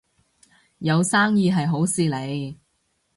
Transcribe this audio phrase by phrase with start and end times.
[0.79, 2.57] 有生意係好事嚟